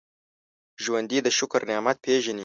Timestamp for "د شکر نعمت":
1.25-1.97